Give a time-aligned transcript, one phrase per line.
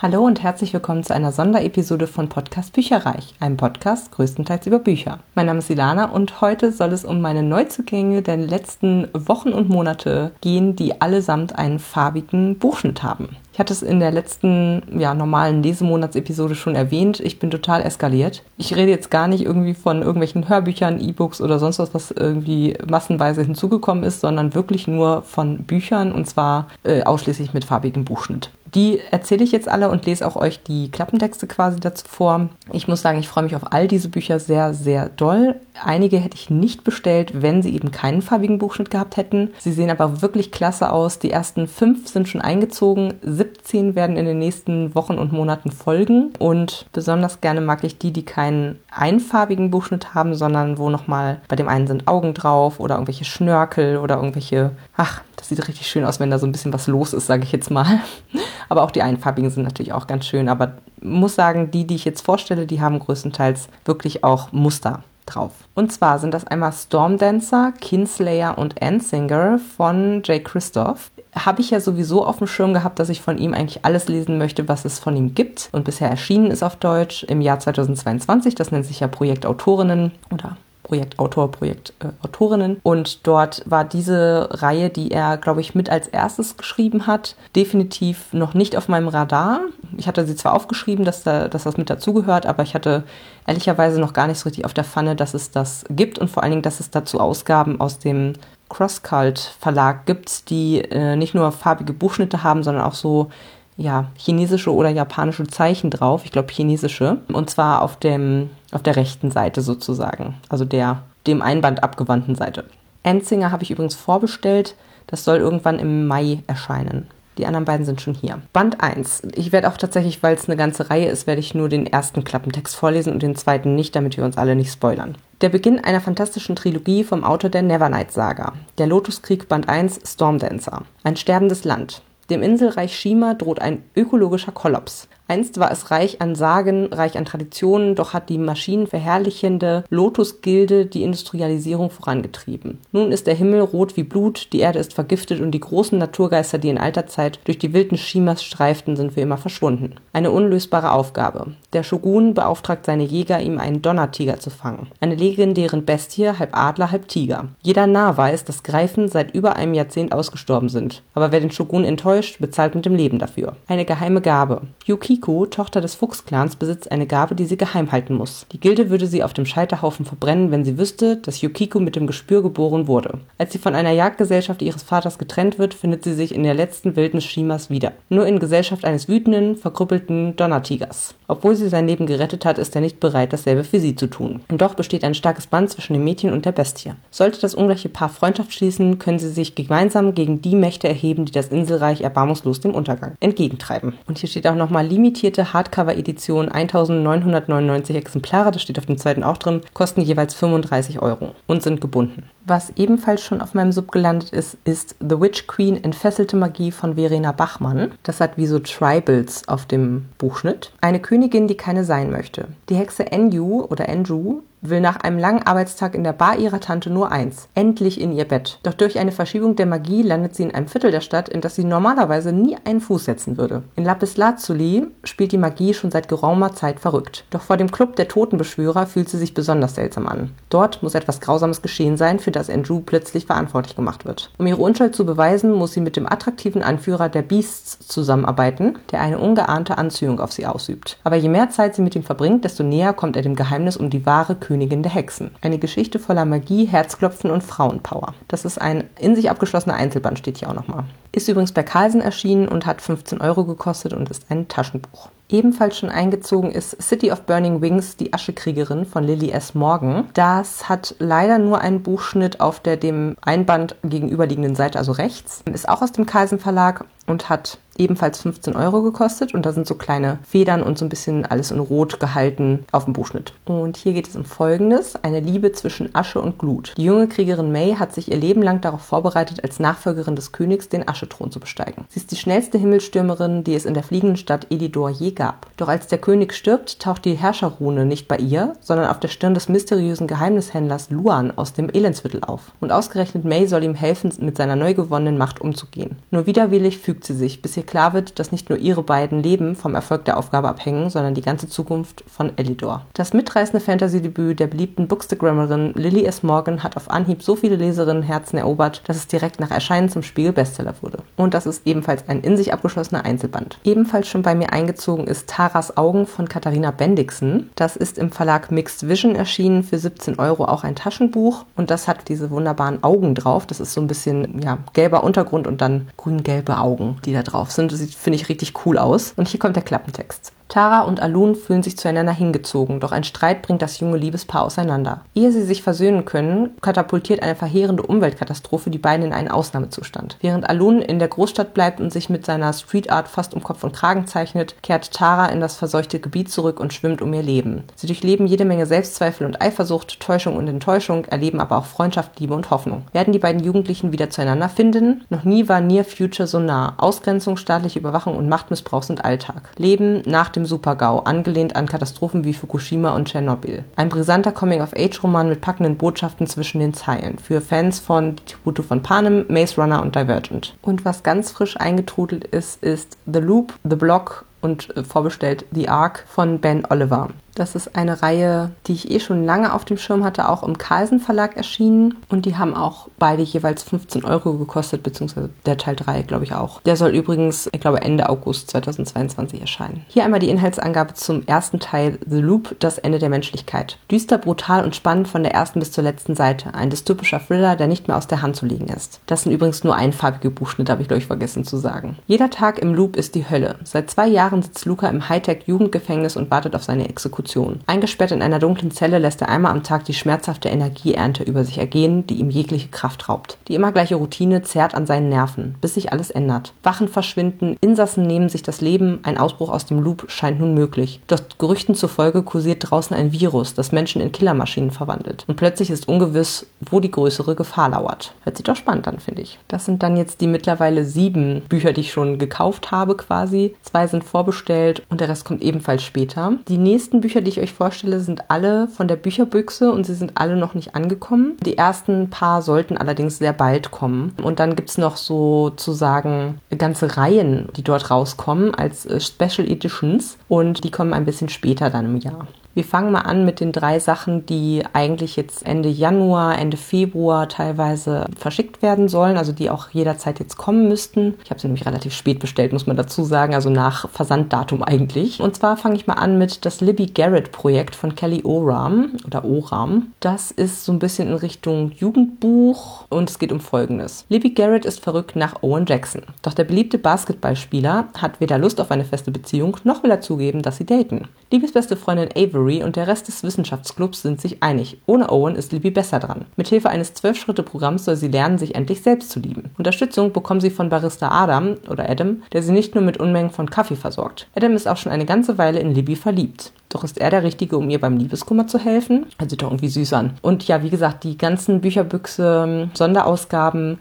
[0.00, 5.18] Hallo und herzlich willkommen zu einer Sonderepisode von Podcast Bücherreich, einem Podcast größtenteils über Bücher.
[5.34, 9.68] Mein Name ist Ilana und heute soll es um meine Neuzugänge der letzten Wochen und
[9.68, 13.30] Monate gehen, die allesamt einen farbigen Buchschnitt haben.
[13.58, 17.18] Ich hatte es in der letzten ja, normalen Lesemonatsepisode schon erwähnt.
[17.18, 18.44] Ich bin total eskaliert.
[18.56, 22.78] Ich rede jetzt gar nicht irgendwie von irgendwelchen Hörbüchern, E-Books oder sonst was, was irgendwie
[22.88, 28.52] massenweise hinzugekommen ist, sondern wirklich nur von Büchern und zwar äh, ausschließlich mit farbigem Buchschnitt.
[28.74, 32.48] Die erzähle ich jetzt alle und lese auch euch die Klappentexte quasi dazu vor.
[32.72, 35.56] Ich muss sagen, ich freue mich auf all diese Bücher sehr, sehr doll.
[35.82, 39.50] Einige hätte ich nicht bestellt, wenn sie eben keinen farbigen Buchschnitt gehabt hätten.
[39.58, 41.18] Sie sehen aber wirklich klasse aus.
[41.18, 43.14] Die ersten fünf sind schon eingezogen.
[43.22, 43.47] 17
[43.94, 46.32] werden in den nächsten Wochen und Monaten folgen.
[46.38, 51.56] Und besonders gerne mag ich die, die keinen einfarbigen Buchschnitt haben, sondern wo nochmal bei
[51.56, 56.04] dem einen sind Augen drauf oder irgendwelche Schnörkel oder irgendwelche, ach, das sieht richtig schön
[56.04, 58.00] aus, wenn da so ein bisschen was los ist, sage ich jetzt mal.
[58.68, 60.48] Aber auch die einfarbigen sind natürlich auch ganz schön.
[60.48, 65.52] Aber muss sagen, die, die ich jetzt vorstelle, die haben größtenteils wirklich auch Muster drauf.
[65.74, 71.10] Und zwar sind das einmal Stormdancer, Kinslayer und Ensinger von Jay Christoph.
[71.44, 74.38] Habe ich ja sowieso auf dem Schirm gehabt, dass ich von ihm eigentlich alles lesen
[74.38, 75.68] möchte, was es von ihm gibt.
[75.72, 78.54] Und bisher erschienen ist auf Deutsch im Jahr 2022.
[78.54, 80.56] Das nennt sich ja Projekt Autorinnen oder
[80.88, 82.80] Projektautor, Projektautorinnen.
[82.82, 88.32] Und dort war diese Reihe, die er, glaube ich, mit als erstes geschrieben hat, definitiv
[88.32, 89.60] noch nicht auf meinem Radar.
[89.98, 93.04] Ich hatte sie zwar aufgeschrieben, dass, da, dass das mit dazugehört, aber ich hatte
[93.46, 96.42] ehrlicherweise noch gar nicht so richtig auf der Pfanne, dass es das gibt und vor
[96.42, 98.32] allen Dingen, dass es dazu Ausgaben aus dem
[98.68, 103.30] Crosscult Verlag gibt, die äh, nicht nur farbige Buchschnitte haben, sondern auch so
[103.76, 106.22] ja, chinesische oder japanische Zeichen drauf.
[106.24, 107.18] Ich glaube chinesische.
[107.32, 110.34] Und zwar auf dem, auf der rechten Seite sozusagen.
[110.48, 112.64] Also der, dem Einband abgewandten Seite.
[113.04, 114.74] Enzinger habe ich übrigens vorbestellt.
[115.06, 117.06] Das soll irgendwann im Mai erscheinen.
[117.38, 118.42] Die anderen beiden sind schon hier.
[118.52, 119.22] Band 1.
[119.34, 122.24] Ich werde auch tatsächlich, weil es eine ganze Reihe ist, werde ich nur den ersten
[122.24, 125.16] Klappentext vorlesen und den zweiten nicht, damit wir uns alle nicht spoilern.
[125.40, 128.54] Der Beginn einer fantastischen Trilogie vom Autor der Nevernight Saga.
[128.78, 130.82] Der Lotuskrieg Band 1 Stormdancer.
[131.04, 132.02] Ein sterbendes Land.
[132.28, 135.08] Dem Inselreich Shima droht ein ökologischer Kollaps.
[135.28, 141.02] Einst war es reich an Sagen, reich an Traditionen, doch hat die maschinenverherrlichende Lotus-Gilde die
[141.02, 142.78] Industrialisierung vorangetrieben.
[142.92, 146.56] Nun ist der Himmel rot wie Blut, die Erde ist vergiftet und die großen Naturgeister,
[146.56, 149.96] die in alter Zeit durch die wilden Shimas streiften, sind für immer verschwunden.
[150.14, 151.52] Eine unlösbare Aufgabe.
[151.74, 154.86] Der Shogun beauftragt seine Jäger, ihm einen Donnertiger zu fangen.
[155.00, 157.48] Eine legendären Bestie, halb Adler, halb Tiger.
[157.62, 161.02] Jeder Narr weiß, dass Greifen seit über einem Jahrzehnt ausgestorben sind.
[161.14, 163.56] Aber wer den Shogun enttäuscht, bezahlt mit dem Leben dafür.
[163.66, 164.62] Eine geheime Gabe.
[164.86, 168.46] Yuki Kiko, Tochter des Fuchsclans, besitzt eine Gabe, die sie geheim halten muss.
[168.52, 172.06] Die Gilde würde sie auf dem Scheiterhaufen verbrennen, wenn sie wüsste, dass Yukiko mit dem
[172.06, 173.20] Gespür geboren wurde.
[173.38, 176.94] Als sie von einer Jagdgesellschaft ihres Vaters getrennt wird, findet sie sich in der letzten
[176.94, 177.92] Wildnis Shimas wieder.
[178.10, 181.14] Nur in Gesellschaft eines wütenden, verkrüppelten Donnertigers.
[181.28, 184.40] Obwohl sie sein Leben gerettet hat, ist er nicht bereit, dasselbe für sie zu tun.
[184.48, 186.92] Und doch besteht ein starkes Band zwischen dem Mädchen und der Bestie.
[187.10, 191.32] Sollte das ungleiche Paar Freundschaft schließen, können sie sich gemeinsam gegen die Mächte erheben, die
[191.32, 193.94] das Inselreich erbarmungslos dem Untergang entgegentreiben.
[194.06, 199.24] Und hier steht auch nochmal Limi limitierte Hardcover-Edition 1999 Exemplare, das steht auf dem zweiten
[199.24, 202.24] auch drin, kosten jeweils 35 Euro und sind gebunden.
[202.44, 206.94] Was ebenfalls schon auf meinem Sub gelandet ist, ist The Witch Queen Entfesselte Magie von
[206.94, 207.92] Verena Bachmann.
[208.02, 210.72] Das hat wie so Tribals auf dem Buchschnitt.
[210.80, 211.17] Eine Königin,
[211.48, 212.48] die keine sein möchte.
[212.68, 216.90] Die Hexe Enju oder Enju will nach einem langen Arbeitstag in der Bar ihrer Tante
[216.90, 218.58] nur eins, endlich in ihr Bett.
[218.62, 221.54] Doch durch eine Verschiebung der Magie landet sie in einem Viertel der Stadt, in das
[221.54, 223.62] sie normalerweise nie einen Fuß setzen würde.
[223.76, 227.24] In Lapis Lazuli spielt die Magie schon seit geraumer Zeit verrückt.
[227.30, 230.30] Doch vor dem Club der Totenbeschwörer fühlt sie sich besonders seltsam an.
[230.48, 234.30] Dort muss etwas Grausames geschehen sein, für das Andrew plötzlich verantwortlich gemacht wird.
[234.38, 239.00] Um ihre Unschuld zu beweisen, muss sie mit dem attraktiven Anführer der Beasts zusammenarbeiten, der
[239.00, 240.98] eine ungeahnte Anziehung auf sie ausübt.
[241.04, 243.90] Aber je mehr Zeit sie mit ihm verbringt, desto näher kommt er dem Geheimnis um
[243.90, 245.30] die wahre Königin der Hexen.
[245.42, 248.14] Eine Geschichte voller Magie, Herzklopfen und Frauenpower.
[248.28, 250.84] Das ist ein in sich abgeschlossener Einzelband, steht hier auch nochmal.
[251.12, 255.10] Ist übrigens bei Carlsen erschienen und hat 15 Euro gekostet und ist ein Taschenbuch.
[255.28, 259.54] Ebenfalls schon eingezogen ist City of Burning Wings, die Aschekriegerin von Lily S.
[259.54, 260.08] Morgan.
[260.14, 265.42] Das hat leider nur einen Buchschnitt auf der dem Einband gegenüberliegenden Seite, also rechts.
[265.52, 269.66] Ist auch aus dem Carlsen Verlag und hat ebenfalls 15 Euro gekostet und da sind
[269.66, 273.32] so kleine Federn und so ein bisschen alles in Rot gehalten auf dem Buchschnitt.
[273.44, 276.74] Und hier geht es um Folgendes, eine Liebe zwischen Asche und Glut.
[276.76, 280.68] Die junge Kriegerin May hat sich ihr Leben lang darauf vorbereitet, als Nachfolgerin des Königs
[280.68, 281.84] den Aschethron zu besteigen.
[281.88, 285.46] Sie ist die schnellste Himmelsstürmerin, die es in der fliegenden Stadt Elidor je gab.
[285.56, 289.34] Doch als der König stirbt, taucht die Herrscherrune nicht bei ihr, sondern auf der Stirn
[289.34, 292.52] des mysteriösen Geheimnishändlers Luan aus dem Elendsviertel auf.
[292.60, 295.96] Und ausgerechnet May soll ihm helfen, mit seiner neu gewonnenen Macht umzugehen.
[296.10, 299.54] Nur widerwillig fügt sie sich, bis ihr klar wird, dass nicht nur ihre beiden Leben
[299.54, 302.86] vom Erfolg der Aufgabe abhängen, sondern die ganze Zukunft von Elidor.
[302.94, 306.22] Das mitreißende Fantasy-Debüt der beliebten Bookstagrammerin Lily S.
[306.22, 310.74] Morgan hat auf Anhieb so viele Leserinnenherzen erobert, dass es direkt nach Erscheinen zum Spiegel-Bestseller
[310.80, 310.98] wurde.
[311.16, 313.58] Und das ist ebenfalls ein in sich abgeschlossener Einzelband.
[313.64, 317.50] Ebenfalls schon bei mir eingezogen ist Taras Augen von Katharina Bendixen.
[317.54, 321.86] Das ist im Verlag Mixed Vision erschienen für 17 Euro auch ein Taschenbuch und das
[321.86, 323.46] hat diese wunderbaren Augen drauf.
[323.46, 327.50] Das ist so ein bisschen ja, gelber Untergrund und dann grün-gelbe Augen, die da drauf
[327.50, 327.57] sind.
[327.66, 329.12] Das sieht, finde ich, richtig cool aus.
[329.16, 330.32] Und hier kommt der Klappentext.
[330.48, 335.02] Tara und Alun fühlen sich zueinander hingezogen, doch ein Streit bringt das junge Liebespaar auseinander.
[335.14, 340.16] Ehe sie sich versöhnen können, katapultiert eine verheerende Umweltkatastrophe die beiden in einen Ausnahmezustand.
[340.20, 343.62] Während Alun in der Großstadt bleibt und sich mit seiner Street Art fast um Kopf
[343.62, 347.64] und Kragen zeichnet, kehrt Tara in das verseuchte Gebiet zurück und schwimmt um ihr Leben.
[347.76, 352.34] Sie durchleben jede Menge Selbstzweifel und Eifersucht, Täuschung und Enttäuschung, erleben aber auch Freundschaft, Liebe
[352.34, 352.84] und Hoffnung.
[352.92, 355.04] Werden die beiden Jugendlichen wieder zueinander finden?
[355.10, 356.74] Noch nie war Near Future so nah.
[356.78, 359.50] Ausgrenzung, staatliche Überwachung und Machtmissbrauch sind Alltag.
[359.56, 363.64] Leben nach dem Super-GAU, angelehnt an Katastrophen wie Fukushima und Tschernobyl.
[363.76, 367.18] Ein brisanter Coming-of-Age-Roman mit packenden Botschaften zwischen den Zeilen.
[367.18, 370.56] Für Fans von Die Tribute von Panem, Maze Runner und Divergent.
[370.62, 375.68] Und was ganz frisch eingetrudelt ist, ist The Loop, The Block und äh, vorbestellt The
[375.68, 377.10] Ark von Ben Oliver.
[377.38, 380.58] Das ist eine Reihe, die ich eh schon lange auf dem Schirm hatte, auch im
[380.58, 381.94] Carlsen Verlag erschienen.
[382.08, 386.34] Und die haben auch beide jeweils 15 Euro gekostet, beziehungsweise der Teil 3, glaube ich,
[386.34, 386.60] auch.
[386.62, 389.84] Der soll übrigens, ich glaube, Ende August 2022 erscheinen.
[389.86, 393.78] Hier einmal die Inhaltsangabe zum ersten Teil The Loop, das Ende der Menschlichkeit.
[393.88, 396.54] Düster, brutal und spannend von der ersten bis zur letzten Seite.
[396.54, 398.98] Ein dystopischer Thriller, der nicht mehr aus der Hand zu legen ist.
[399.06, 401.98] Das sind übrigens nur einfarbige Buchschnitte, habe ich, glaube ich, vergessen zu sagen.
[402.08, 403.54] Jeder Tag im Loop ist die Hölle.
[403.62, 407.60] Seit zwei Jahren sitzt Luca im Hightech-Jugendgefängnis und wartet auf seine Exekution.
[407.66, 411.58] Eingesperrt in einer dunklen Zelle lässt er einmal am Tag die schmerzhafte Energieernte über sich
[411.58, 413.38] ergehen, die ihm jegliche Kraft raubt.
[413.48, 416.52] Die immer gleiche Routine zerrt an seinen Nerven, bis sich alles ändert.
[416.62, 421.00] Wachen verschwinden, Insassen nehmen sich das Leben, ein Ausbruch aus dem Loop scheint nun möglich.
[421.06, 425.24] Doch Gerüchten zufolge kursiert draußen ein Virus, das Menschen in Killermaschinen verwandelt.
[425.26, 428.14] Und plötzlich ist ungewiss, wo die größere Gefahr lauert.
[428.22, 429.38] Hört sich doch spannend an, finde ich.
[429.48, 433.54] Das sind dann jetzt die mittlerweile sieben Bücher, die ich schon gekauft habe quasi.
[433.62, 436.32] Zwei sind vorbestellt und der Rest kommt ebenfalls später.
[436.48, 440.12] Die nächsten Bücher, die ich euch vorstelle, sind alle von der Bücherbüchse und sie sind
[440.16, 441.36] alle noch nicht angekommen.
[441.46, 444.14] Die ersten paar sollten allerdings sehr bald kommen.
[444.20, 450.18] Und dann gibt es noch sozusagen ganze Reihen, die dort rauskommen als äh, Special Editions
[450.26, 452.26] und die kommen ein bisschen später dann im Jahr.
[452.58, 457.28] Wir fangen mal an mit den drei Sachen, die eigentlich jetzt Ende Januar, Ende Februar
[457.28, 461.14] teilweise verschickt werden sollen, also die auch jederzeit jetzt kommen müssten.
[461.22, 465.20] Ich habe sie nämlich relativ spät bestellt, muss man dazu sagen, also nach Versanddatum eigentlich.
[465.20, 469.24] Und zwar fange ich mal an mit das Libby Garrett Projekt von Kelly Oram oder
[469.24, 469.92] Oram.
[470.00, 474.04] Das ist so ein bisschen in Richtung Jugendbuch und es geht um Folgendes.
[474.08, 476.02] Libby Garrett ist verrückt nach Owen Jackson.
[476.22, 480.42] Doch der beliebte Basketballspieler hat weder Lust auf eine feste Beziehung, noch will er zugeben,
[480.42, 481.06] dass sie daten.
[481.30, 484.78] Libby's beste Freundin Avery Avery und der Rest des Wissenschaftsclubs sind sich einig.
[484.86, 486.24] Ohne Owen ist Libby besser dran.
[486.36, 489.50] Mithilfe eines Zwölf-Schritte-Programms soll sie lernen, sich endlich selbst zu lieben.
[489.58, 493.50] Unterstützung bekommen sie von Barista Adam oder Adam, der sie nicht nur mit Unmengen von
[493.50, 494.28] Kaffee versorgt.
[494.34, 496.52] Adam ist auch schon eine ganze Weile in Libby verliebt.
[496.70, 499.06] Doch ist er der Richtige, um ihr beim Liebeskummer zu helfen?
[499.18, 500.14] Hört sich doch irgendwie süß an.
[500.22, 503.78] Und ja, wie gesagt, die ganzen Bücherbüchse, Sonderausgaben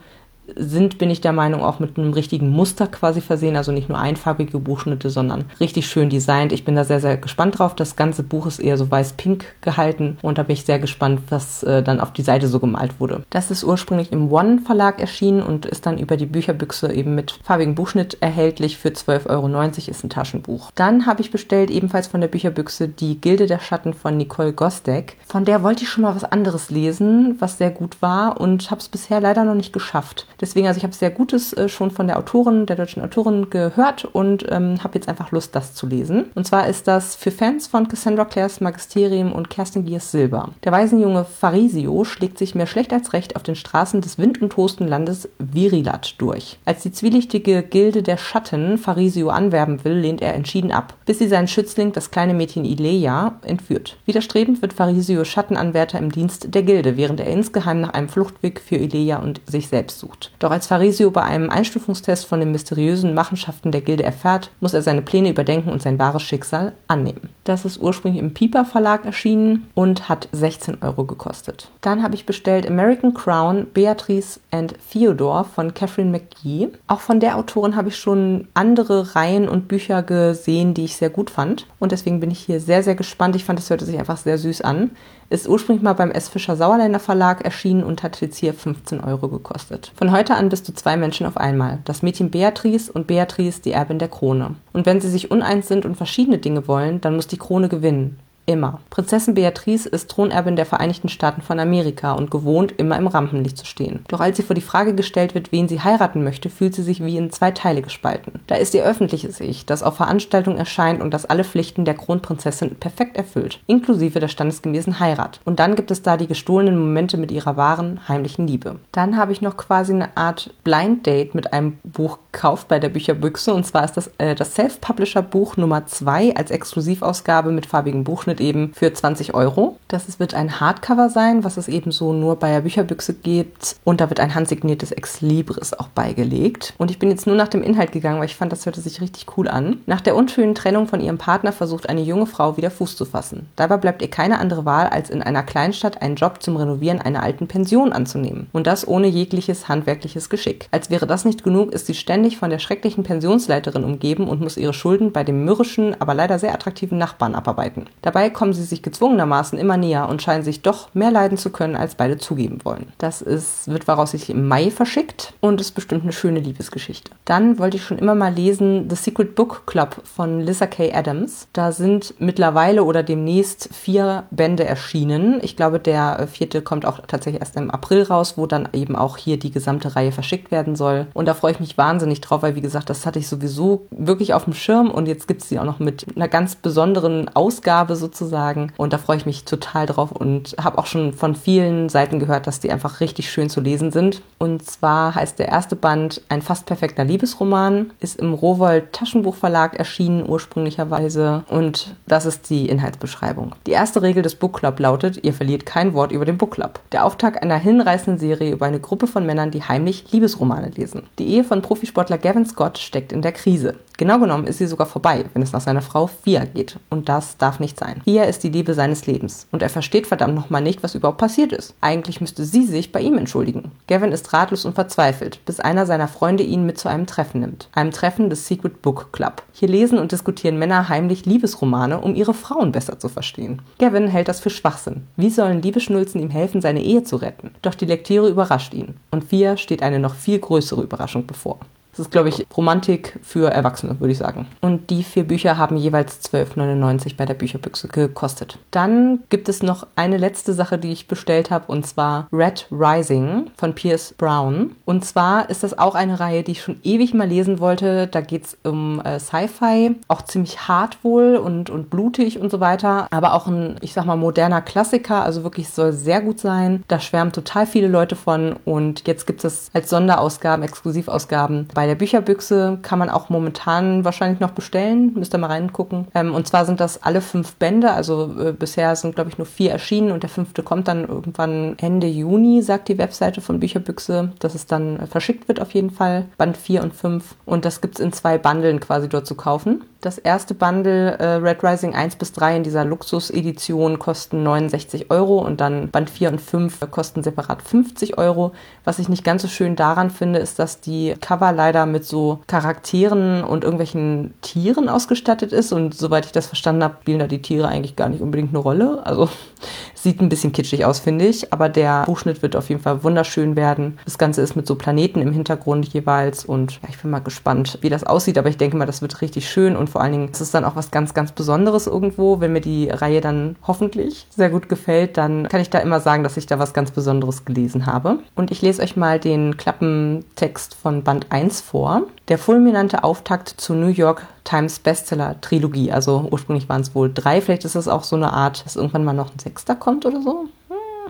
[0.56, 3.56] sind, bin ich der Meinung, auch mit einem richtigen Muster quasi versehen.
[3.56, 6.52] Also nicht nur einfarbige Buchschnitte, sondern richtig schön designt.
[6.52, 7.76] Ich bin da sehr, sehr gespannt drauf.
[7.76, 11.64] Das ganze Buch ist eher so weiß-pink gehalten und da bin ich sehr gespannt, was
[11.64, 13.24] äh, dann auf die Seite so gemalt wurde.
[13.30, 17.40] Das ist ursprünglich im One Verlag erschienen und ist dann über die Bücherbüchse eben mit
[17.44, 18.78] farbigem Buchschnitt erhältlich.
[18.78, 19.48] Für 12,90 Euro
[19.92, 20.72] ist ein Taschenbuch.
[20.76, 25.18] Dann habe ich bestellt, ebenfalls von der Bücherbüchse, die Gilde der Schatten von Nicole Gosdeck.
[25.26, 28.82] Von der wollte ich schon mal was anderes lesen, was sehr gut war und habe
[28.82, 30.28] es bisher leider noch nicht geschafft.
[30.40, 34.06] Deswegen, also ich habe sehr Gutes äh, schon von der Autorin, der deutschen Autorin gehört
[34.06, 36.26] und ähm, habe jetzt einfach Lust, das zu lesen.
[36.36, 40.50] Und zwar ist das für Fans von Cassandra Clares Magisterium und Kerstin Giers Silber.
[40.64, 44.52] Der Waisenjunge Farisio schlägt sich mehr schlecht als recht auf den Straßen des wind- und
[44.52, 46.60] Toastenlandes Virilat durch.
[46.66, 51.28] Als die zwielichtige Gilde der Schatten Farisio anwerben will, lehnt er entschieden ab, bis sie
[51.28, 53.98] seinen Schützling, das kleine Mädchen Ileia, entführt.
[54.06, 58.76] Widerstrebend wird Farisio Schattenanwärter im Dienst der Gilde, während er insgeheim nach einem Fluchtweg für
[58.76, 60.27] Ileia und sich selbst sucht.
[60.40, 64.82] Doch als Farisio bei einem Einstufungstest von den mysteriösen Machenschaften der Gilde erfährt, muss er
[64.82, 67.30] seine Pläne überdenken und sein wahres Schicksal annehmen.
[67.44, 71.70] Das ist ursprünglich im Piper Verlag erschienen und hat 16 Euro gekostet.
[71.82, 76.70] Dann habe ich bestellt American Crown, Beatrice and Theodore von Catherine McGee.
[76.88, 81.10] Auch von der Autorin habe ich schon andere Reihen und Bücher gesehen, die ich sehr
[81.10, 81.66] gut fand.
[81.80, 83.36] Und deswegen bin ich hier sehr, sehr gespannt.
[83.36, 84.92] Ich fand, es hörte sich einfach sehr süß an.
[85.30, 86.30] Ist ursprünglich mal beim S.
[86.30, 89.92] Fischer Sauerländer Verlag erschienen und hat jetzt hier 15 Euro gekostet.
[89.96, 91.80] Von heute an bist du zwei Menschen auf einmal.
[91.84, 94.56] Das Mädchen Beatrice und Beatrice, die Erbin der Krone.
[94.72, 98.20] Und wenn sie sich uneins sind und verschiedene Dinge wollen, dann muss die Krone gewinnen.
[98.50, 98.80] Immer.
[98.90, 103.66] Prinzessin Beatrice ist Thronerbin der Vereinigten Staaten von Amerika und gewohnt, immer im Rampenlicht zu
[103.66, 104.06] stehen.
[104.08, 107.04] Doch als sie vor die Frage gestellt wird, wen sie heiraten möchte, fühlt sie sich
[107.04, 108.40] wie in zwei Teile gespalten.
[108.48, 112.76] Da ist ihr öffentliches Ich, das auf Veranstaltungen erscheint und das alle Pflichten der Kronprinzessin
[112.76, 115.42] perfekt erfüllt, inklusive der standesgemäßen Heirat.
[115.44, 118.80] Und dann gibt es da die gestohlenen Momente mit ihrer wahren, heimlichen Liebe.
[118.94, 122.90] Dann habe ich noch quasi eine Art Blind Date mit einem Buch gekauft bei der
[122.90, 128.40] Bücherbüchse und zwar ist das äh, das Self-Publisher-Buch Nummer 2 als Exklusivausgabe mit farbigem Buchschnitt
[128.40, 129.78] eben für 20 Euro.
[129.88, 133.78] Das wird ein Hardcover sein, was es eben so nur bei der Bücherbüchse gibt.
[133.84, 136.74] Und da wird ein handsigniertes Ex Libris auch beigelegt.
[136.78, 139.02] Und ich bin jetzt nur nach dem Inhalt gegangen, weil ich fand, das hörte sich
[139.02, 139.82] richtig cool an.
[139.88, 143.50] Nach der unschönen Trennung von ihrem Partner versucht eine junge Frau wieder Fuß zu fassen.
[143.56, 147.24] Dabei bleibt ihr keine andere Wahl, als in einer Kleinstadt einen Job zum Renovieren einer
[147.24, 148.48] alten Pension anzunehmen.
[148.54, 150.68] Und das ohne jegliches handwerkliches Geschick.
[150.72, 154.58] Als wäre das nicht genug, ist sie ständig von der schrecklichen Pensionsleiterin umgeben und muss
[154.58, 157.86] ihre Schulden bei dem mürrischen, aber leider sehr attraktiven Nachbarn abarbeiten.
[158.02, 161.52] Dabei Dabei kommen sie sich gezwungenermaßen immer näher und scheinen sich doch mehr leiden zu
[161.52, 162.92] können, als beide zugeben wollen.
[162.98, 167.12] Das ist, wird voraussichtlich im Mai verschickt und ist bestimmt eine schöne Liebesgeschichte.
[167.26, 170.92] Dann wollte ich schon immer mal lesen The Secret Book Club von Lissa K.
[170.96, 171.48] Adams.
[171.54, 175.40] Da sind mittlerweile oder demnächst vier Bände erschienen.
[175.44, 179.18] Ich glaube, der vierte kommt auch tatsächlich erst im April raus, wo dann eben auch
[179.18, 181.06] hier die gesamte Reihe verschickt werden soll.
[181.14, 184.34] Und da freue ich mich wahnsinnig drauf, weil wie gesagt, das hatte ich sowieso wirklich
[184.34, 187.96] auf dem Schirm und jetzt gibt es sie auch noch mit einer ganz besonderen Ausgabe
[187.96, 188.74] sozusagen.
[188.78, 192.48] Und da freue ich mich total drauf und habe auch schon von vielen Seiten gehört,
[192.48, 194.22] dass die einfach richtig schön zu lesen sind.
[194.38, 200.28] Und zwar heißt der erste Band Ein fast perfekter Liebesroman, ist im Rowold Taschenbuchverlag erschienen
[200.28, 203.56] ursprünglicherweise und das ist die Inhaltsbeschreibung.
[203.66, 206.80] Die erste Regel des Book Club lautet, ihr verliert kein Wort über den Book Club.
[206.92, 211.04] Der Auftakt einer hinreißenden Serie über eine Gruppe von Männern, die heimlich Liebesromane lesen.
[211.20, 211.62] Die Ehe von
[211.98, 213.74] Profisportler Gavin Scott steckt in der Krise.
[213.98, 216.78] Genau genommen ist sie sogar vorbei, wenn es nach seiner Frau Fia geht.
[216.92, 218.02] Und das darf nicht sein.
[218.04, 219.48] Fia ist die Liebe seines Lebens.
[219.52, 221.74] Und er versteht verdammt nochmal nicht, was überhaupt passiert ist.
[221.82, 223.72] Eigentlich müsste sie sich bei ihm entschuldigen.
[223.88, 227.70] Gavin ist ratlos und verzweifelt, bis einer seiner Freunde ihn mit zu einem Treffen nimmt.
[227.74, 229.42] Einem Treffen des Secret Book Club.
[229.52, 233.64] Hier lesen und diskutieren Männer heimlich Liebesromane, um ihre Frauen besser zu verstehen.
[233.80, 235.08] Gavin hält das für Schwachsinn.
[235.16, 237.50] Wie sollen Liebesschnulzen ihm helfen, seine Ehe zu retten?
[237.64, 238.98] Doch die Lektüre überrascht ihn.
[239.10, 241.58] Und Fia steht eine noch viel größere Überraschung bevor.
[241.98, 244.48] Das ist, glaube ich, Romantik für Erwachsene, würde ich sagen.
[244.62, 248.60] Und die vier Bücher haben jeweils 12,99 bei der Bücherbüchse gekostet.
[248.72, 253.52] Dann gibt es noch eine letzte Sache, die ich bestellt habe, und zwar Red Rising
[253.58, 254.76] von Pierce Brown.
[254.86, 258.08] Und zwar ist das auch eine Reihe, die ich schon ewig mal lesen wollte.
[258.08, 262.60] Da geht es um äh, Sci-Fi, auch ziemlich hart wohl und, und blutig und so
[262.60, 266.84] weiter, aber auch ein, ich sag mal, moderner Klassiker, also wirklich soll sehr gut sein.
[266.88, 271.96] Da schwärmen total viele Leute von und jetzt gibt es als Sonderausgaben, Exklusivausgaben bei der
[271.96, 275.14] Bücherbüchse kann man auch momentan wahrscheinlich noch bestellen.
[275.16, 276.08] Müsst ihr mal reingucken.
[276.14, 277.92] Ähm, und zwar sind das alle fünf Bände.
[277.92, 281.76] Also äh, bisher sind, glaube ich, nur vier erschienen und der fünfte kommt dann irgendwann
[281.78, 285.92] Ende Juni, sagt die Webseite von Bücherbüchse, dass es dann äh, verschickt wird auf jeden
[285.92, 286.26] Fall.
[286.38, 287.36] Band 4 und 5.
[287.46, 289.84] Und das gibt es in zwei Bundeln quasi dort zu kaufen.
[290.02, 295.40] Das erste Bundle äh, Red Rising 1 bis 3 in dieser Luxus-Edition kosten 69 Euro
[295.40, 298.52] und dann Band 4 und 5 kosten separat 50 Euro.
[298.84, 302.42] Was ich nicht ganz so schön daran finde, ist, dass die Cover leider mit so
[302.46, 307.42] Charakteren und irgendwelchen Tieren ausgestattet ist und soweit ich das verstanden habe, spielen da die
[307.42, 309.04] Tiere eigentlich gar nicht unbedingt eine Rolle.
[309.04, 309.30] Also
[309.96, 313.56] sieht ein bisschen kitschig aus, finde ich, aber der Buchschnitt wird auf jeden Fall wunderschön
[313.56, 313.98] werden.
[314.06, 317.80] Das Ganze ist mit so Planeten im Hintergrund jeweils und ja, ich bin mal gespannt,
[317.82, 320.30] wie das aussieht, aber ich denke mal, das wird richtig schön und vor allen Dingen
[320.30, 322.40] ist es dann auch was ganz, ganz Besonderes irgendwo.
[322.40, 326.24] Wenn mir die Reihe dann hoffentlich sehr gut gefällt, dann kann ich da immer sagen,
[326.24, 328.20] dass ich da was ganz Besonderes gelesen habe.
[328.36, 332.04] Und ich lese euch mal den Klappentext von Band 1 vor.
[332.28, 335.92] Der fulminante Auftakt zur New York Times Bestseller Trilogie.
[335.92, 339.04] Also ursprünglich waren es wohl drei, vielleicht ist es auch so eine Art, dass irgendwann
[339.04, 340.48] mal noch ein sechster kommt oder so.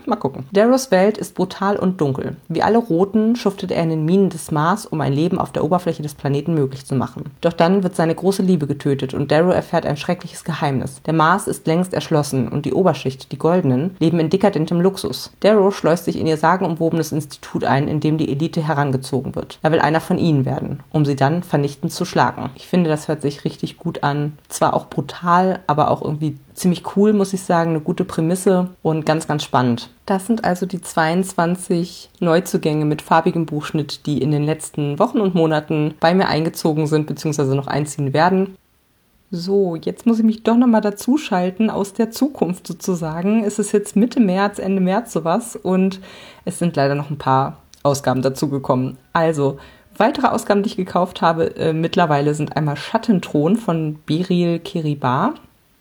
[0.05, 0.45] Mal gucken.
[0.51, 2.37] Darrows Welt ist brutal und dunkel.
[2.47, 5.63] Wie alle Roten schuftet er in den Minen des Mars, um ein Leben auf der
[5.63, 7.25] Oberfläche des Planeten möglich zu machen.
[7.41, 11.01] Doch dann wird seine große Liebe getötet und Darrow erfährt ein schreckliches Geheimnis.
[11.05, 15.31] Der Mars ist längst erschlossen und die Oberschicht, die Goldenen, leben in dekadentem Luxus.
[15.41, 19.59] Darrow schleust sich in ihr sagenumwobenes Institut ein, in dem die Elite herangezogen wird.
[19.61, 22.49] Er will einer von ihnen werden, um sie dann vernichtend zu schlagen.
[22.55, 24.37] Ich finde, das hört sich richtig gut an.
[24.47, 27.71] Zwar auch brutal, aber auch irgendwie ziemlich cool, muss ich sagen.
[27.71, 29.89] Eine gute Prämisse und ganz, ganz spannend.
[30.05, 35.35] Das sind also die 22 Neuzugänge mit farbigem Buchschnitt, die in den letzten Wochen und
[35.35, 38.55] Monaten bei mir eingezogen sind, beziehungsweise noch einziehen werden.
[39.29, 43.43] So, jetzt muss ich mich doch nochmal dazuschalten aus der Zukunft sozusagen.
[43.43, 45.99] Es ist jetzt Mitte März, Ende März sowas und
[46.45, 48.97] es sind leider noch ein paar Ausgaben dazugekommen.
[49.11, 49.57] Also,
[49.97, 55.33] weitere Ausgaben, die ich gekauft habe, äh, mittlerweile sind einmal Schattenthron von Biril Kiribar.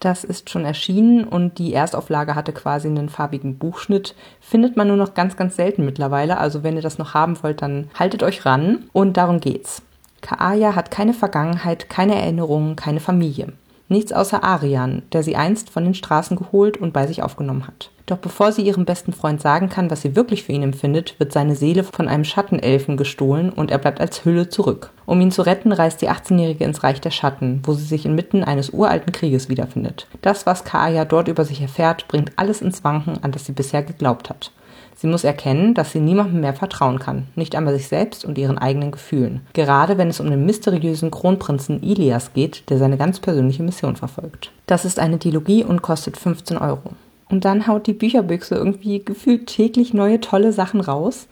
[0.06, 4.14] Das ist schon erschienen und die Erstauflage hatte quasi einen farbigen Buchschnitt.
[4.40, 6.38] Findet man nur noch ganz, ganz selten mittlerweile.
[6.38, 8.84] Also wenn ihr das noch haben wollt, dann haltet euch ran.
[8.92, 9.82] Und darum geht's.
[10.20, 13.54] Kaaya hat keine Vergangenheit, keine Erinnerungen, keine Familie.
[13.88, 17.90] Nichts außer Arian, der sie einst von den Straßen geholt und bei sich aufgenommen hat.
[18.06, 21.32] Doch bevor sie ihrem besten Freund sagen kann, was sie wirklich für ihn empfindet, wird
[21.32, 24.92] seine Seele von einem Schattenelfen gestohlen und er bleibt als Hülle zurück.
[25.06, 28.44] Um ihn zu retten, reist die 18-Jährige ins Reich der Schatten, wo sie sich inmitten
[28.44, 30.06] eines uralten Krieges wiederfindet.
[30.22, 33.82] Das, was Kaaya dort über sich erfährt, bringt alles ins Wanken, an das sie bisher
[33.82, 34.52] geglaubt hat.
[34.94, 38.56] Sie muss erkennen, dass sie niemandem mehr vertrauen kann, nicht einmal sich selbst und ihren
[38.56, 39.42] eigenen Gefühlen.
[39.52, 44.52] Gerade wenn es um den mysteriösen Kronprinzen Ilias geht, der seine ganz persönliche Mission verfolgt.
[44.66, 46.92] Das ist eine Dilogie und kostet 15 Euro.
[47.28, 51.26] Und dann haut die Bücherbüchse irgendwie gefühlt täglich neue tolle Sachen raus.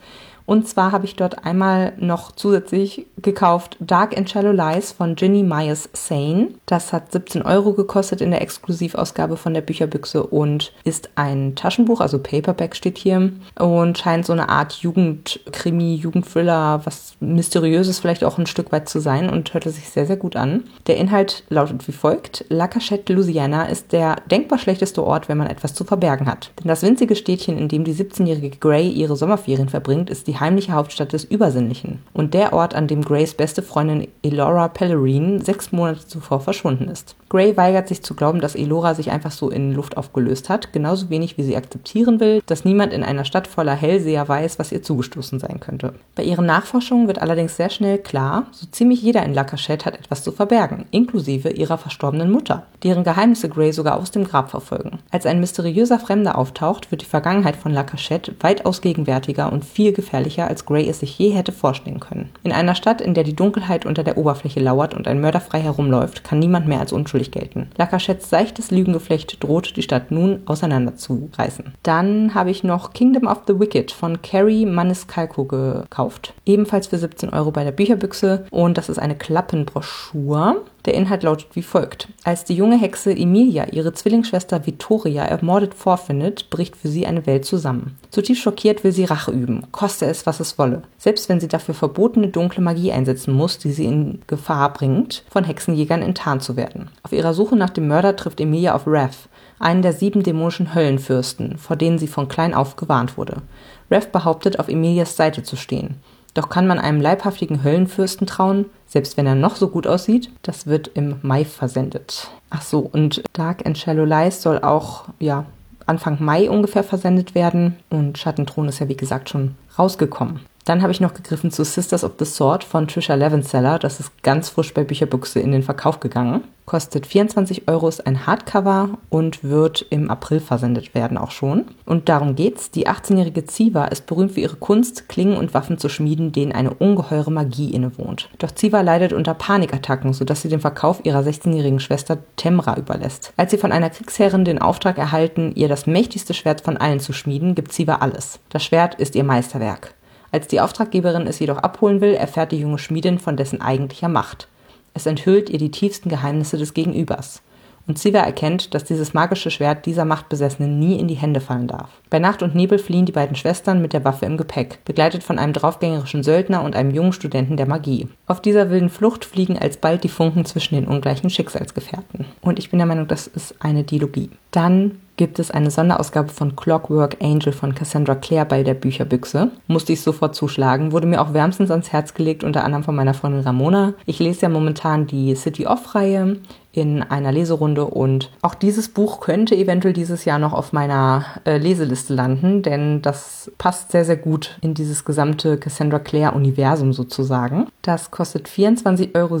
[0.45, 5.43] Und zwar habe ich dort einmal noch zusätzlich gekauft Dark and Shallow Lies von Ginny
[5.43, 6.49] Myers Sane.
[6.67, 11.99] Das hat 17 Euro gekostet in der Exklusivausgabe von der Bücherbüchse und ist ein Taschenbuch,
[12.01, 18.37] also Paperback steht hier und scheint so eine Art Jugendkrimi, Jugendthriller, was mysteriöses vielleicht auch
[18.37, 20.65] ein Stück weit zu sein und hörte sich sehr, sehr gut an.
[20.85, 22.45] Der Inhalt lautet wie folgt.
[22.49, 26.51] La Cachette, Louisiana ist der denkbar schlechteste Ort, wenn man etwas zu verbergen hat.
[26.59, 30.39] Denn das winzige Städtchen, in dem die 17-jährige Gray ihre Sommerferien verbringt, ist die die
[30.41, 35.71] heimliche Hauptstadt des Übersinnlichen und der Ort, an dem Grays beste Freundin Elora Pellerine sechs
[35.71, 37.15] Monate zuvor verschwunden ist.
[37.29, 41.09] Gray weigert sich zu glauben, dass Elora sich einfach so in Luft aufgelöst hat, genauso
[41.09, 44.83] wenig wie sie akzeptieren will, dass niemand in einer Stadt voller Hellseher weiß, was ihr
[44.83, 45.93] zugestoßen sein könnte.
[46.15, 49.97] Bei ihren Nachforschungen wird allerdings sehr schnell klar, so ziemlich jeder in La Cachette hat
[49.97, 54.99] etwas zu verbergen, inklusive ihrer verstorbenen Mutter, deren Geheimnisse Gray sogar aus dem Grab verfolgen.
[55.11, 59.93] Als ein mysteriöser Fremder auftaucht, wird die Vergangenheit von La Cachette weitaus gegenwärtiger und viel
[59.93, 62.31] gefährlicher gefährlicher, als Gray es sich je hätte vorstellen können.
[62.43, 65.61] In einer Stadt, in der die Dunkelheit unter der Oberfläche lauert und ein Mörder frei
[65.61, 67.69] herumläuft, kann niemand mehr als unschuldig gelten.
[67.77, 71.73] Lacachets seichtes Lügengeflecht droht die Stadt nun auseinanderzureißen.
[71.83, 76.33] Dann habe ich noch Kingdom of the Wicked von Carrie Maniscalco gekauft.
[76.45, 80.63] Ebenfalls für 17 Euro bei der Bücherbüchse und das ist eine Klappenbroschur.
[80.85, 82.07] Der Inhalt lautet wie folgt.
[82.23, 87.45] Als die junge Hexe Emilia ihre Zwillingsschwester Vittoria ermordet vorfindet, bricht für sie eine Welt
[87.45, 87.97] zusammen.
[88.11, 90.83] Zutiefst schockiert will sie Rache üben, koste es, was es wolle.
[90.97, 95.43] Selbst wenn sie dafür verbotene dunkle Magie einsetzen muss, die sie in Gefahr bringt, von
[95.43, 96.89] Hexenjägern enttarnt zu werden.
[97.01, 101.57] Auf ihrer Suche nach dem Mörder trifft Emilia auf Wrath, einen der sieben dämonischen Höllenfürsten,
[101.57, 103.41] vor denen sie von klein auf gewarnt wurde.
[103.89, 105.95] Wrath behauptet, auf Emilias Seite zu stehen.
[106.35, 110.29] Doch kann man einem leibhaftigen Höllenfürsten trauen, selbst wenn er noch so gut aussieht?
[110.43, 112.29] Das wird im Mai versendet.
[112.51, 115.45] Ach so, und Dark and Shallow Lies soll auch, ja,
[115.85, 117.77] Anfang Mai ungefähr versendet werden.
[117.89, 120.41] Und Schattenthron ist ja, wie gesagt, schon rausgekommen.
[120.65, 123.77] Dann habe ich noch gegriffen zu Sisters of the Sword von Trisha Levenseller.
[123.77, 126.43] Das ist ganz frisch bei Bücherbüchse in den Verkauf gegangen.
[126.65, 131.65] Kostet 24 Euro, ist ein Hardcover und wird im April versendet werden auch schon.
[131.85, 132.71] Und darum geht's.
[132.71, 136.73] Die 18-jährige Ziva ist berühmt für ihre Kunst, Klingen und Waffen zu schmieden, denen eine
[136.73, 138.29] ungeheure Magie innewohnt.
[138.39, 143.33] Doch Ziva leidet unter Panikattacken, sodass sie den Verkauf ihrer 16-jährigen Schwester Temra überlässt.
[143.37, 147.13] Als sie von einer Kriegsherrin den Auftrag erhalten, ihr das mächtigste Schwert von allen zu
[147.13, 148.39] schmieden, gibt Ziva alles.
[148.49, 149.93] Das Schwert ist ihr Meisterwerk.
[150.35, 154.49] Als die Auftraggeberin es jedoch abholen will, erfährt die junge Schmiedin von dessen eigentlicher Macht.
[154.93, 157.41] Es enthüllt ihr die tiefsten Geheimnisse des Gegenübers.
[157.87, 161.89] Und Siva erkennt, dass dieses magische Schwert dieser Machtbesessenen nie in die Hände fallen darf.
[162.09, 165.39] Bei Nacht und Nebel fliehen die beiden Schwestern mit der Waffe im Gepäck, begleitet von
[165.39, 168.09] einem draufgängerischen Söldner und einem jungen Studenten der Magie.
[168.27, 172.25] Auf dieser wilden Flucht fliegen alsbald die Funken zwischen den ungleichen Schicksalsgefährten.
[172.41, 174.31] Und ich bin der Meinung, das ist eine Dilogie.
[174.51, 179.51] Dann gibt es eine Sonderausgabe von Clockwork Angel von Cassandra Clare bei der Bücherbüchse.
[179.67, 183.13] Musste ich sofort zuschlagen, wurde mir auch wärmstens ans Herz gelegt, unter anderem von meiner
[183.13, 183.93] Freundin Ramona.
[184.05, 186.37] Ich lese ja momentan die City Off-Reihe
[186.75, 191.57] in einer Leserunde und auch dieses Buch könnte eventuell dieses Jahr noch auf meiner äh,
[191.57, 197.67] Leseliste landen, denn das passt sehr, sehr gut in dieses gesamte Cassandra Clare-Universum sozusagen.
[197.81, 199.39] Das kostet 24,67 Euro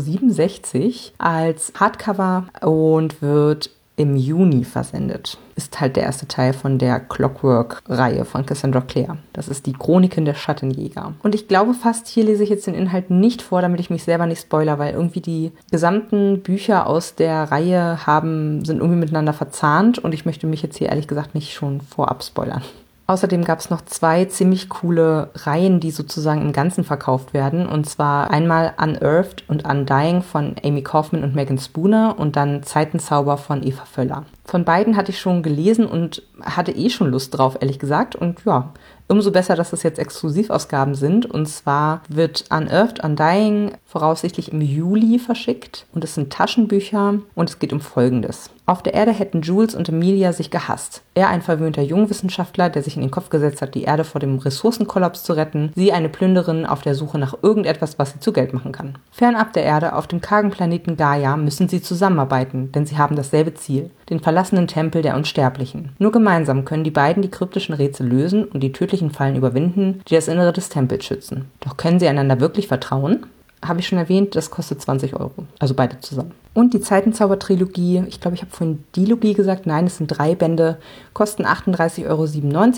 [1.17, 5.37] als Hardcover und wird im Juni versendet.
[5.55, 9.17] Ist halt der erste Teil von der Clockwork-Reihe von Cassandra Clare.
[9.31, 11.13] Das ist die Chroniken der Schattenjäger.
[11.23, 14.03] Und ich glaube fast, hier lese ich jetzt den Inhalt nicht vor, damit ich mich
[14.03, 19.33] selber nicht spoiler, weil irgendwie die gesamten Bücher aus der Reihe haben, sind irgendwie miteinander
[19.33, 22.63] verzahnt und ich möchte mich jetzt hier ehrlich gesagt nicht schon vorab spoilern.
[23.07, 27.67] Außerdem gab es noch zwei ziemlich coole Reihen, die sozusagen im Ganzen verkauft werden.
[27.67, 33.37] Und zwar einmal Unearthed und Undying von Amy Kaufman und Megan Spooner und dann Zeitenzauber
[33.37, 34.25] von Eva Völler.
[34.43, 38.15] Von beiden hatte ich schon gelesen und hatte eh schon Lust drauf, ehrlich gesagt.
[38.15, 38.73] Und ja,
[39.07, 41.27] umso besser, dass das jetzt Exklusivausgaben sind.
[41.27, 45.85] Und zwar wird Unearthed Undying voraussichtlich im Juli verschickt.
[45.93, 48.49] Und es sind Taschenbücher und es geht um Folgendes.
[48.67, 51.03] Auf der Erde hätten Jules und Emilia sich gehasst.
[51.13, 54.39] Er ein verwöhnter Jungwissenschaftler, der sich in den Kopf gesetzt hat, die Erde vor dem
[54.39, 55.71] Ressourcenkollaps zu retten.
[55.75, 58.97] Sie eine Plünderin auf der Suche nach irgendetwas, was sie zu Geld machen kann.
[59.11, 63.53] Fernab der Erde, auf dem kargen Planeten Gaia, müssen sie zusammenarbeiten, denn sie haben dasselbe
[63.53, 63.91] Ziel.
[64.09, 65.91] Den verlassenen Tempel der Unsterblichen.
[65.99, 70.15] Nur gemeinsam können die beiden die kryptischen Rätsel lösen und die tödlichen Fallen überwinden, die
[70.15, 71.51] das Innere des Tempels schützen.
[71.59, 73.25] Doch können sie einander wirklich vertrauen?
[73.67, 75.45] habe ich schon erwähnt, das kostet 20 Euro.
[75.59, 76.33] Also beide zusammen.
[76.55, 80.77] Und die Zeitenzauber-Trilogie, ich glaube, ich habe vorhin Dilogie gesagt, nein, es sind drei Bände,
[81.13, 82.25] kosten 38,97 Euro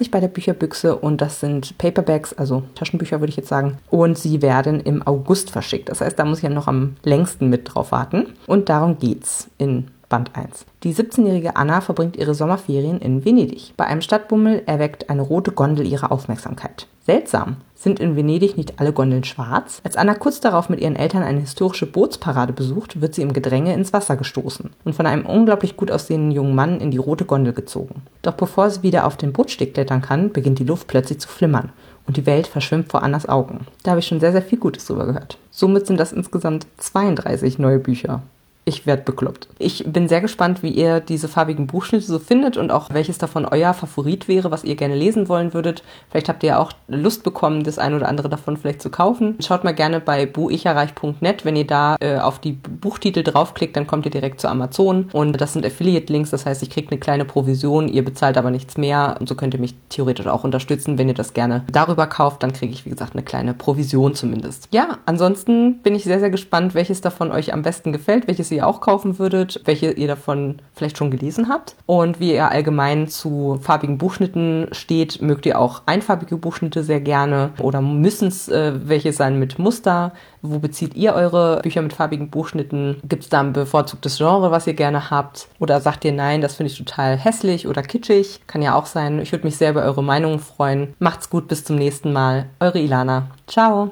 [0.09, 3.77] bei der Bücherbüchse und das sind Paperbacks, also Taschenbücher würde ich jetzt sagen.
[3.91, 5.89] Und sie werden im August verschickt.
[5.89, 8.33] Das heißt, da muss ich ja noch am längsten mit drauf warten.
[8.47, 10.65] Und darum geht's in Band 1.
[10.83, 13.73] Die 17-jährige Anna verbringt ihre Sommerferien in Venedig.
[13.75, 16.87] Bei einem Stadtbummel erweckt eine rote Gondel ihre Aufmerksamkeit.
[17.05, 17.57] Seltsam.
[17.75, 19.81] Sind in Venedig nicht alle Gondeln schwarz?
[19.83, 23.73] Als Anna kurz darauf mit ihren Eltern eine historische Bootsparade besucht, wird sie im Gedränge
[23.73, 27.53] ins Wasser gestoßen und von einem unglaublich gut aussehenden jungen Mann in die rote Gondel
[27.53, 28.01] gezogen.
[28.23, 31.71] Doch bevor sie wieder auf den Bootsteg klettern kann, beginnt die Luft plötzlich zu flimmern
[32.07, 33.67] und die Welt verschwimmt vor Annas Augen.
[33.83, 35.37] Da habe ich schon sehr, sehr viel Gutes drüber gehört.
[35.51, 38.21] Somit sind das insgesamt 32 neue Bücher
[38.67, 39.47] ich werde bekloppt.
[39.59, 43.45] Ich bin sehr gespannt, wie ihr diese farbigen Buchschnitte so findet und auch welches davon
[43.45, 45.83] euer Favorit wäre, was ihr gerne lesen wollen würdet.
[46.09, 49.37] Vielleicht habt ihr ja auch Lust bekommen, das ein oder andere davon vielleicht zu kaufen.
[49.39, 54.05] Schaut mal gerne bei buicherreich.net, wenn ihr da äh, auf die Buchtitel draufklickt, dann kommt
[54.05, 57.87] ihr direkt zu Amazon und das sind Affiliate-Links, das heißt, ich kriege eine kleine Provision,
[57.87, 61.13] ihr bezahlt aber nichts mehr und so könnt ihr mich theoretisch auch unterstützen, wenn ihr
[61.13, 64.67] das gerne darüber kauft, dann kriege ich wie gesagt eine kleine Provision zumindest.
[64.71, 68.56] Ja, ansonsten bin ich sehr sehr gespannt, welches davon euch am besten gefällt, welches ihr
[68.57, 73.07] ihr auch kaufen würdet, welche ihr davon vielleicht schon gelesen habt und wie ihr allgemein
[73.07, 75.21] zu farbigen Buchschnitten steht.
[75.21, 80.13] Mögt ihr auch einfarbige Buchschnitte sehr gerne oder müssen es äh, welche sein mit Muster?
[80.41, 82.97] Wo bezieht ihr eure Bücher mit farbigen Buchschnitten?
[83.07, 85.47] Gibt es da ein bevorzugtes Genre, was ihr gerne habt?
[85.59, 88.41] Oder sagt ihr nein, das finde ich total hässlich oder kitschig?
[88.47, 89.19] Kann ja auch sein.
[89.19, 90.95] Ich würde mich sehr über eure Meinungen freuen.
[90.99, 92.45] Macht's gut, bis zum nächsten Mal.
[92.59, 93.27] Eure Ilana.
[93.47, 93.91] Ciao.